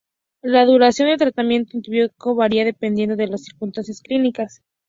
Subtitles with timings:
[0.41, 4.63] La duración del tratamiento antibiótico variará dependiendo de las circunstancias clínicas.